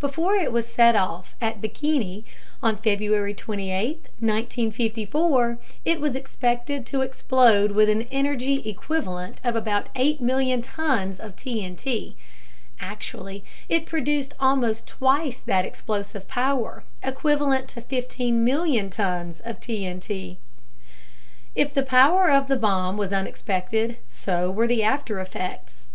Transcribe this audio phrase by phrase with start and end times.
[0.00, 2.24] Before it was set off at Bikini
[2.62, 9.90] on February 28, 1954, it was expected to explode with an energy equivalent of about
[9.94, 12.14] 8 million tons of TNT.
[12.80, 20.38] Actually, it produced almost twice that explosive power equivalent to 15 million tons of TNT.
[21.54, 25.88] If the power of the bomb was unexpected, so were the after effects.